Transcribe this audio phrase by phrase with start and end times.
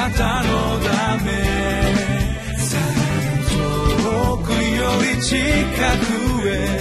[0.00, 1.30] なたのため
[3.50, 6.80] 遠くより近くへ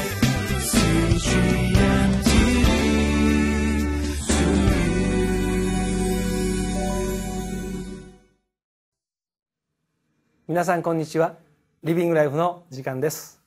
[10.47, 11.35] 皆さんこんにちは。
[11.83, 13.41] リビングライフの時間です。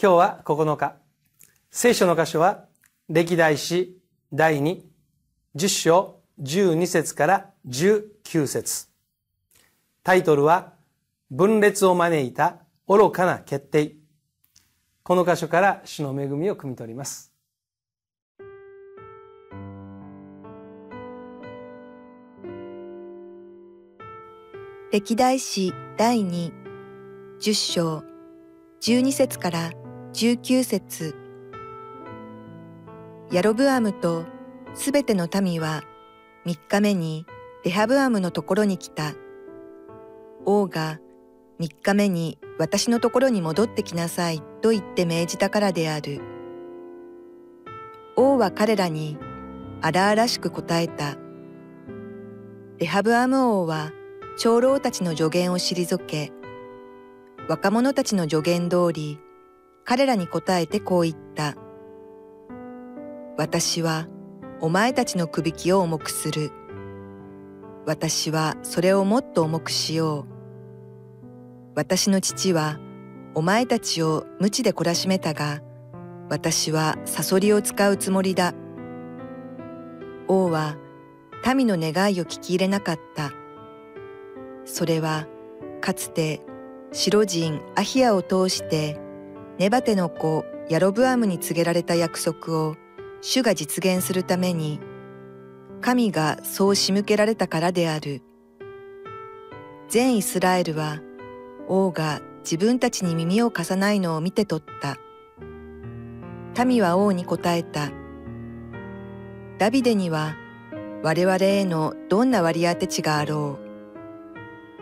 [0.00, 0.96] 今日は9日。
[1.70, 2.66] 聖書の箇所は
[3.08, 3.96] 歴代史
[4.34, 4.82] 第2
[5.56, 8.88] 10章12節から19節。
[10.02, 10.74] タイトルは
[11.30, 12.58] 分裂を招いた
[12.88, 13.96] 愚かな決定。
[15.02, 17.32] この箇所から主の恵みを汲み取ります。
[24.92, 26.52] 歴代史第2、
[27.40, 28.02] 10章、
[28.80, 29.70] 12節から
[30.12, 31.14] 19節。
[33.30, 34.24] ヤロブアムと
[34.74, 35.84] すべての民は
[36.44, 37.24] 3日目に
[37.62, 39.12] レハブアムのところに来た。
[40.46, 40.98] 王が
[41.60, 46.22] 3日目に私のところに戻ってきなさいと言って命じたからである。
[48.16, 49.18] 王は彼らに
[49.82, 51.16] 荒々しく答えた。
[52.78, 53.92] レハブアム王は
[54.38, 56.32] 長老たちの助言を退け、
[57.46, 59.18] 若者たちの助言通り、
[59.84, 61.56] 彼らに答えてこう言った。
[63.36, 64.08] 私は
[64.62, 66.52] お前たちのくびきを重くする。
[67.86, 70.40] 私はそれをもっと重くしよう。
[71.74, 72.78] 私の父は
[73.34, 75.60] お前たちを無知で懲らしめたが、
[76.28, 78.54] 私はサソリを使うつもりだ。
[80.28, 80.76] 王は
[81.54, 83.32] 民の願いを聞き入れなかった。
[84.64, 85.26] それは
[85.80, 86.40] かつて
[86.92, 89.00] 白人アヒアを通して
[89.58, 92.76] ネバテの子ヤロブアムに告げられた約束を
[93.20, 94.80] 主が実現するために
[95.80, 98.22] 神がそう仕向けられたからである。
[99.88, 101.00] 全イスラエルは
[101.68, 104.98] 王が自分たちに耳を貸さないのを見て取った。
[106.64, 107.90] 民は王に答えた。
[109.58, 110.36] ダビデには
[111.02, 113.58] 我々へのどんな割り当て地があろ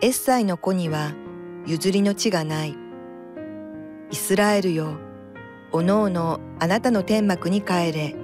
[0.01, 0.05] う。
[0.05, 1.13] エッサイの子には
[1.65, 2.75] 譲りの地がない。
[4.11, 4.97] イスラエルよ、
[5.71, 8.15] おのおのあなたの天幕に帰れ。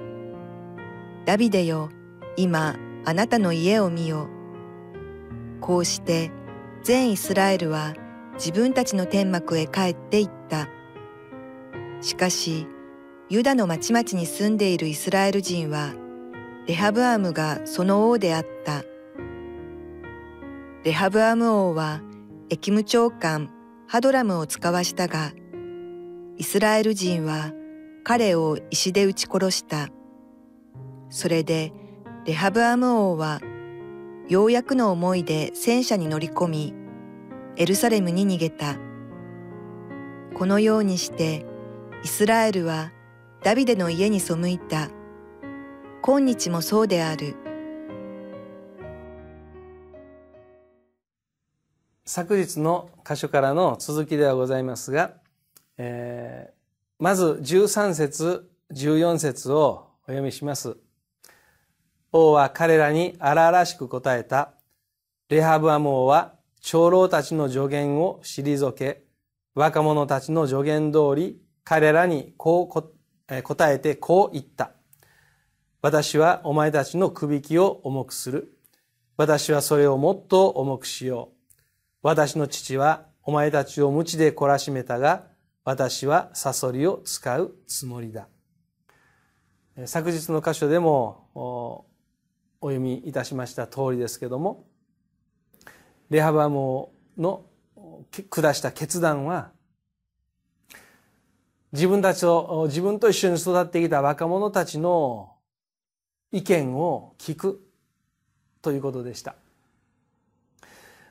[1.24, 1.90] ダビデよ、
[2.36, 4.28] 今あなたの家を見よ。
[5.60, 6.30] こうして
[6.82, 7.94] 全イスラエルは
[8.34, 10.68] 自分たちの天幕へ帰っていった。
[12.00, 12.66] しかし、
[13.28, 15.94] ユダの町々に住んでいるイスラエル人は、
[16.66, 18.84] レハブアムがその王であった。
[20.84, 22.02] レハブアム王は
[22.50, 23.50] エキム長官
[23.88, 25.32] ハドラムを使わしたが、
[26.36, 27.52] イスラエル人は
[28.04, 29.88] 彼を石で撃ち殺した。
[31.08, 31.72] それで
[32.26, 33.40] レハブアム王は
[34.28, 36.74] ようやくの思いで戦車に乗り込み、
[37.54, 38.74] エルサレムに逃げた。
[40.34, 41.46] このようにして
[42.02, 42.90] イスラエルは
[43.44, 44.90] ダビデの家に背いた。
[46.02, 47.36] 今日もそうである。
[52.04, 55.14] 昨日の箇所からの続きではございますが、
[55.78, 56.54] えー、
[56.98, 60.76] まず13節14節をお読みします。
[62.16, 64.54] 王は彼らに荒々しく答えた。
[65.28, 69.04] レハブアム王は長老たちの助言を退け、
[69.54, 74.72] 若者たちの助言通り彼らにこう答えてこう言った。
[75.82, 78.56] 私はお前たちの首引きを重くする。
[79.18, 81.56] 私はそれをもっと重くしよう。
[82.02, 85.24] 私の父はお前たちを無知で懲らしめたが、
[85.64, 88.28] 私はサソリを使うつもりだ。
[89.84, 91.86] 昨日の箇所でも
[92.60, 94.64] お読みいたしました通りですけども、
[96.10, 97.44] レハバモの
[98.30, 99.50] 下した決断は、
[101.72, 105.32] 自分たちを、自分と一緒に育ってきた若者たちの
[106.32, 107.66] 意見を聞く
[108.62, 109.34] ということでした。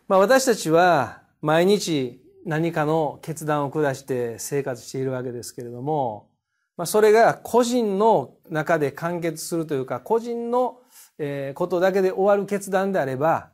[0.07, 6.29] まあ、私たちは毎日何かの決断を下して生活しているわけですけれども、
[6.77, 10.79] まあ、それが個人の中で完結するというか、個人の
[11.17, 13.51] えことだけで終わる決断であれば、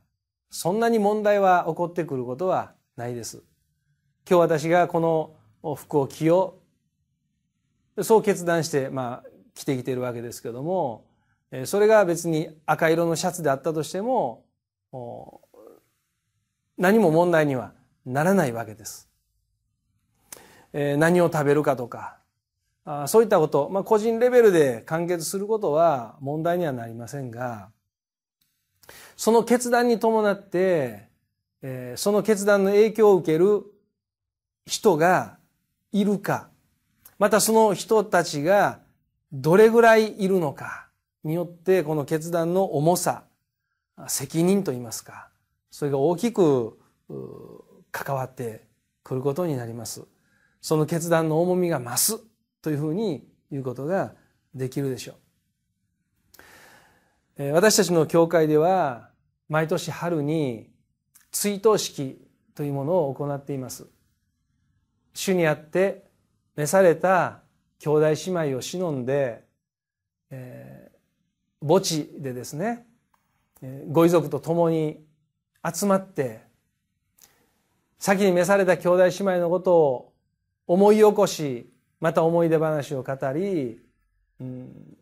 [0.50, 3.44] そんなに問題は起こってくることはないです。
[4.30, 6.60] 今日私がこの服を着よ
[7.98, 8.04] う。
[8.04, 11.06] そう決断して、まあ、着てきているわけですけども、
[11.66, 14.46] それが別に赤色のシャツであったとしても、
[16.78, 17.74] 何も問題には
[18.06, 19.10] ならないわけです。
[20.74, 22.21] 何を食べるかとか、
[22.84, 27.70] あそういったこと、まあ、個人レベルで完結することは問題にはなりませんが、
[29.16, 31.08] その決断に伴って、
[31.62, 33.64] え、その決断の影響を受ける
[34.66, 35.38] 人が
[35.92, 36.50] いるか、
[37.20, 38.80] またその人たちが
[39.32, 40.88] どれぐらいいるのか
[41.24, 43.26] によって、この決断の重さ、
[44.08, 45.30] 責任といいますか、
[45.70, 46.80] それが大きく
[47.92, 48.66] 関わって
[49.04, 50.04] くることになります。
[50.62, 52.31] その決断の重みが増す
[52.62, 54.14] というふうに言うことが
[54.54, 55.14] できるでしょ
[57.40, 57.52] う。
[57.54, 59.10] 私たちの教会では
[59.50, 60.70] 毎年春に
[61.32, 63.88] 追悼式というものを行っています。
[65.14, 66.06] 主にあって
[66.56, 67.42] 召された
[67.80, 69.44] 兄弟姉妹を忍んで、
[70.30, 72.86] えー、墓地でですね、
[73.88, 75.04] ご遺族と共に
[75.74, 76.44] 集まって、
[77.98, 80.14] 先に召された兄弟姉妹のことを
[80.68, 81.71] 思い起こし、
[82.02, 83.80] また思い出話を語り、
[84.42, 84.98] うん、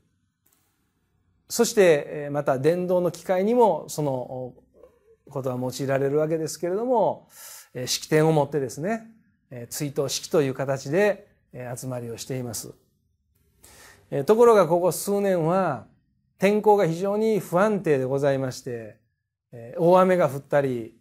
[1.47, 4.53] そしてまた伝道の機会にもその
[5.29, 7.27] ことが用いられるわけですけれども、
[7.85, 9.07] 式典をもってですね、
[9.69, 11.27] 追悼式という形で
[11.75, 12.73] 集まりをしています。
[14.25, 15.87] ところがここ数年は
[16.37, 18.97] 天候が非常に不安定でございまして、
[19.77, 20.97] 大雨が降ったり、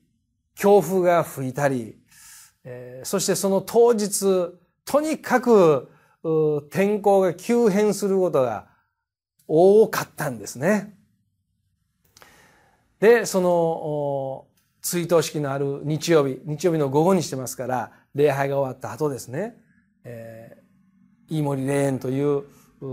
[0.54, 1.98] 強風が吹いたり、
[3.02, 4.52] そしてその当日、
[4.88, 5.90] とにかく
[6.70, 8.68] 天候が急変することが
[9.46, 10.96] 多かったんですね。
[12.98, 14.46] で、その
[14.80, 19.56] 追悼式のある日曜日、日曜日の午後にしてますから、礼拝が終わった後ですね、
[20.04, 22.44] えー、飯森霊園という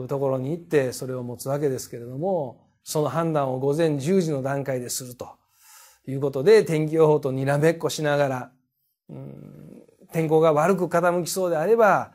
[0.10, 5.38] ところに行ってそれを持つわけですけれども、その判断を午前10時の段階ですると
[6.06, 8.52] いうことで、天気予報とにらめっこしながら、
[9.08, 9.75] うん
[10.16, 12.14] 天候が悪く傾きそうであれば、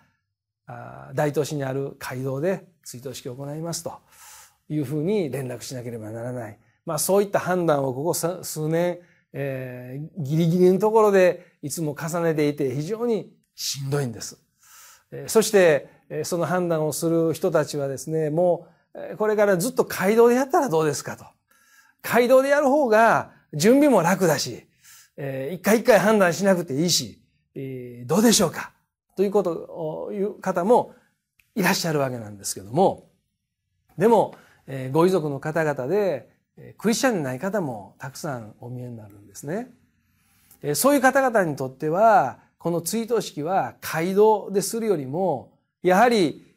[1.12, 3.92] 大都市にある街道で追悼式を行いますと
[4.70, 6.58] いうふうに連絡しなければならない。
[6.86, 9.00] まあそういった判断をここ数年、
[9.34, 14.38] えー、ギリギリのところでいつも重ねていて非常にしんどいんです。
[15.26, 15.90] そして、
[16.24, 18.66] その判断をする人たちはですね、も
[19.12, 21.26] う、これからずっと街道でやったらどうですかと。
[22.00, 24.66] 街道でやる方が準備も楽だし、
[25.18, 27.20] 一回一回判断しなくていいし、
[27.54, 28.72] えどうでしょうか？
[29.16, 30.94] ということを言う方も
[31.54, 33.08] いらっしゃるわけなんですけども、
[33.98, 34.34] でも
[34.66, 36.30] え、ご遺族の方々で、
[36.78, 39.72] クリスチャンでない方もたくさんお見えになるんですね。
[40.74, 45.52] そういう方々にとっては、この追悼式は街道でするよりも、
[45.82, 46.54] やはり、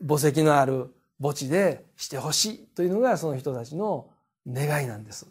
[0.00, 0.92] 墓石のある
[1.22, 4.08] 墓地でしてほしいというのがその人たちの
[4.48, 5.26] 願いなんです。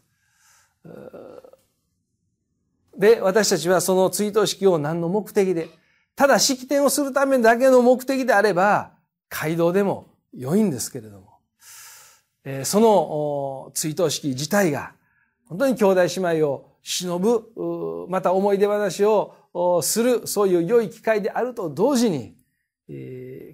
[2.98, 5.70] で、私たちはその追悼式を何の目的で、
[6.16, 8.92] ただ式典をするためだけの目的であれば、
[9.30, 11.34] 街道でも良いんですけれども、
[12.66, 14.94] その追悼式自体が、
[15.48, 22.36] 本当に兄弟姉妹を忍ぶ、また思い出話をする、そういう良い機会であると同時に、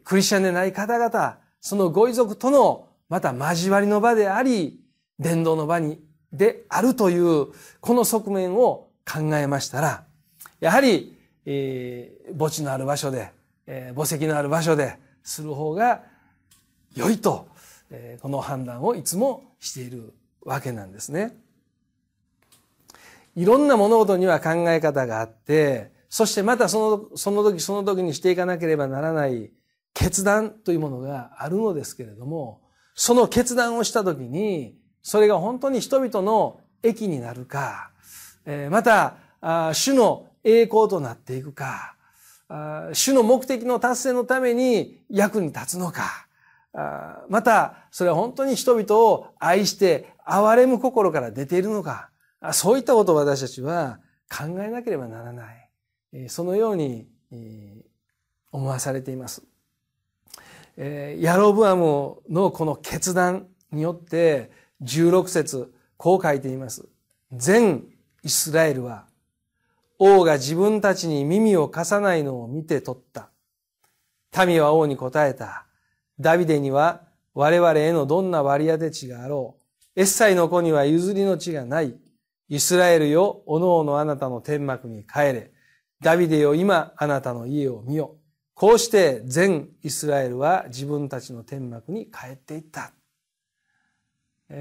[0.04, 4.82] クリスチャンでない方々、そのご遺族とのまた交わりの場であり、
[5.18, 6.02] 伝道の場に、
[6.34, 7.48] であるという、
[7.80, 10.04] この側面を考えましたら、
[10.60, 13.32] やはり、えー、墓地のある場所で、
[13.66, 16.04] えー、墓石のある場所でする方が
[16.96, 17.48] 良いと、
[17.90, 21.36] えー、この判断をいつもしているわけなんですね。
[23.36, 29.52] いろんな物事には考え方があって、そしてまたその、その時その時にしていかなければならない
[29.94, 32.62] 決断というものがあるのですけれども、
[32.96, 37.92] その決断をした時に、それが本当に人々の益になるか、
[38.70, 39.16] また、
[39.74, 41.96] 主の栄光となっていくか、
[42.94, 46.28] 主の目的の達成のために役に立つのか、
[47.30, 52.10] また、それは本当に人々を愛して憐れむ心から出ているのか、
[52.54, 56.30] そういったことを私たちは考えなければならない。
[56.30, 57.08] そのように
[58.52, 59.44] 思わされています。
[60.78, 64.50] ヤロブアムのこの決断によって
[64.82, 66.88] 16節こう書いています。
[67.34, 67.86] 全
[68.24, 69.06] イスラエルは
[70.00, 73.30] 王が自分たちに耳を貸さないのを見て取った。
[74.46, 75.66] 民は王に答えた。
[76.20, 77.02] ダビデには
[77.34, 79.58] 我々へのどんな割り当て地があろ
[79.96, 80.00] う。
[80.00, 81.96] エッサイの子には譲りの地がない。
[82.48, 85.52] イスラエルよ、おのおのあなたの天幕に帰れ。
[86.02, 88.16] ダビデよ、今あなたの家を見よ。
[88.54, 92.94] こうして全イスラエルは自分たちの天幕に帰っていった。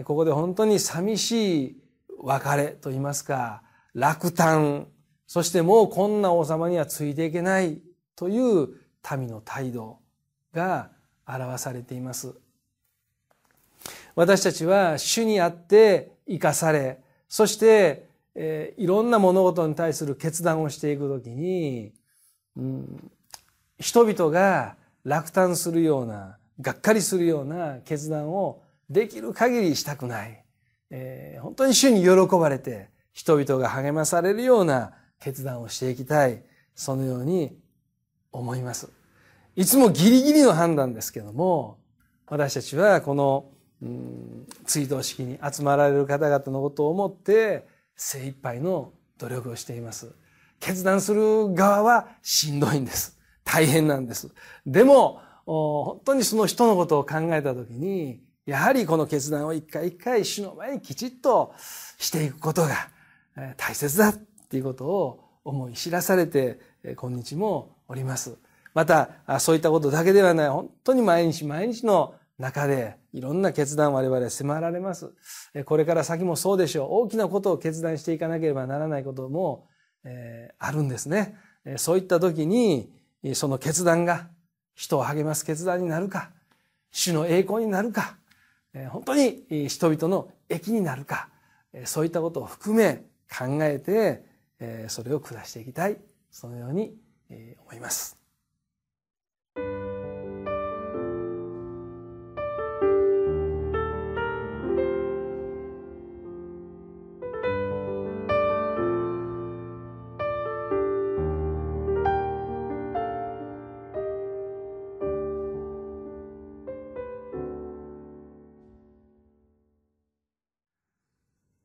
[0.05, 1.83] ここで本当に寂しい
[2.19, 3.63] 別れと言いますか、
[3.95, 4.89] 落胆、
[5.27, 7.81] そしてもうこんな王様にはついていけない
[8.17, 8.69] という
[9.17, 9.99] 民の態度
[10.53, 10.91] が
[11.27, 12.35] 表されています。
[14.15, 16.99] 私たちは主にあって生かされ、
[17.29, 21.93] そして、えー、いろんな物事に対する決断をしていくときに、
[22.57, 23.11] うん、
[23.79, 30.45] 人々が落胆するような、がっかりするような決断をできる限りしたくない。
[30.91, 36.43] えー、本当に主に喜ばれて、人々が励まされるような決断をしていきたい。
[36.79, 37.59] そのように
[38.31, 38.89] 思います。
[39.57, 41.79] いつもギリギリの判断ですけども、
[42.29, 43.51] 私たちはこの、
[43.83, 47.67] うん、追悼式に集まられる方々のことを思って
[47.97, 50.15] 精一杯の努力をしています。
[50.61, 53.19] 決断する側はしんどいんです。
[53.43, 54.33] 大変なんです。
[54.65, 61.53] でも、本当にその人のことを考えたときに、やはりこの決断を一回一回主の前にきちっと
[61.99, 62.89] していくことが
[63.59, 66.59] 大切だっていうことを思い知らされて
[66.97, 68.39] 今日もおります。
[68.73, 75.13] また、そういったことだけではない、本当に毎日毎日の中でいろんな決断を我々迫られます。
[75.67, 76.89] これから先もそうでしょう。
[77.03, 79.67] 大きなことを決断していかなければならないことも、
[80.59, 81.37] あるんですね。
[81.77, 82.95] そういった時に、
[83.35, 84.31] その決断が
[84.75, 86.31] 人を励ます決断になるか、
[86.93, 88.17] 主の栄光になるか、
[88.91, 91.29] 本当に人々の益になるか、
[91.85, 95.97] そういったことを含め考えて、それを下していきたい。
[96.31, 96.95] そのように
[97.65, 98.18] 思います。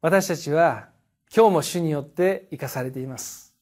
[0.04, 0.90] 私たちは
[1.34, 3.56] 今日も主によって生かされています。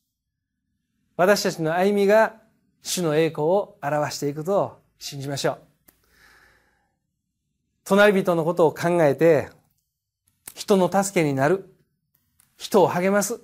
[1.15, 2.33] 私たちの歩みが
[2.81, 5.57] 主の栄光を表していくと信じましょう。
[7.83, 9.49] 隣人のことを考えて
[10.55, 11.75] 人の助けになる。
[12.57, 13.39] 人を励ます。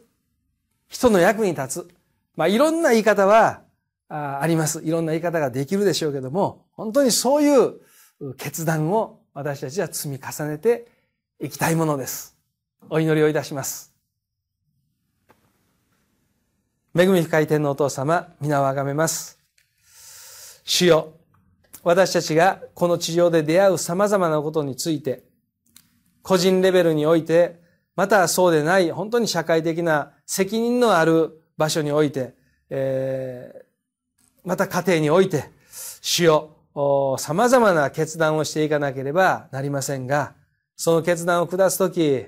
[0.87, 1.87] 人の役に立つ。
[2.35, 3.61] まあ、いろんな言い方は
[4.09, 4.81] あります。
[4.83, 7.79] いろんな言い方ができるでしょうけども、本当にそういう
[8.37, 10.87] 決断を私たちは積み重ねて
[11.39, 12.36] いきたいものです。
[12.89, 13.93] お祈りをいたします。
[16.95, 19.39] 恵み深い天のお父様、皆をあがめます。
[20.63, 21.13] 主よ、
[21.83, 25.23] 私たちがこの地上で出会う様々なことについて、
[26.23, 27.61] 個人レベルにおいて、
[27.95, 32.35] またそうでない、本当に社会的な責任のある場所において、
[32.69, 35.49] えー、また家庭において、
[36.01, 36.57] 主よ、
[37.19, 40.35] 様々な決断をしていかなければなりませんが、
[40.75, 42.27] その決断を下すとき、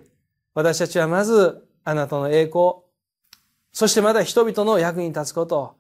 [0.60, 2.74] 私たちはまずあなたの栄光、
[3.72, 5.78] そしてまた人々の役に立つこと、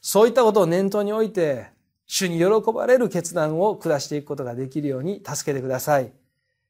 [0.00, 1.66] そういったことを念頭に置いて、
[2.06, 6.12] 主に喜ばれる決断を下していくことができるように助けてください。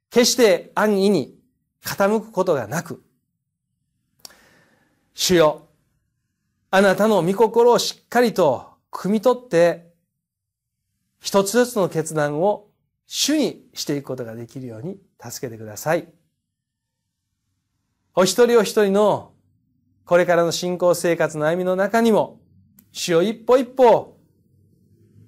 [0.09, 1.39] 決して安易に
[1.85, 3.03] 傾くことがなく、
[5.13, 5.69] 主よ、
[6.71, 9.93] あなたの御心をしっかりと汲み取って、
[11.21, 12.69] 一つずつの決断を
[13.07, 16.09] 主にしていくことができるように助けてください。
[18.21, 19.33] お一人お一人の
[20.05, 22.39] これからの信仰生活の歩みの中にも、
[22.93, 24.19] 主を一歩一歩、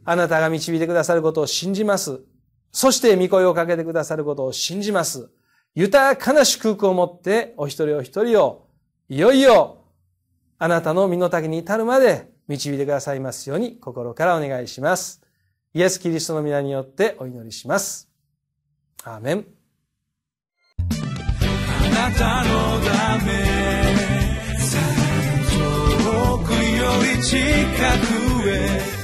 [0.05, 2.21] あなたが導いてくださることを信じます。
[2.71, 5.31] そして御声をかけてくださることを信じます。
[5.75, 8.69] 豊かな祝福を持ってお一人お一人を、
[9.09, 9.87] いよいよ、
[10.59, 15.23] あなたの身の丈に至るまで導いてくださいますように心からお願いします。
[15.73, 18.11] イエス・キリストの皆によってお祈りします。
[19.03, 19.62] アーメン。
[22.03, 23.33] なたのため。
[26.03, 27.39] 遠くより近
[28.43, 29.02] くへ。